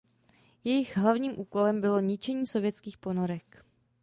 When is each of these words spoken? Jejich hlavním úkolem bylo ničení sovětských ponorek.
Jejich 0.63 0.97
hlavním 0.97 1.39
úkolem 1.39 1.81
bylo 1.81 1.99
ničení 1.99 2.47
sovětských 2.47 2.97
ponorek. 2.97 3.65